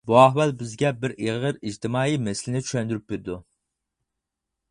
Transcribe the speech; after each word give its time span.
بۇ 0.09 0.15
ئەھۋال 0.19 0.53
بىزگە 0.61 0.91
بىر 1.03 1.13
ئېغىر 1.25 1.59
ئىجتىمائىي 1.67 2.17
مەسىلىنى 2.29 2.63
چۈشەندۈرۈپ 2.69 3.05
بېرىدۇ. 3.13 3.39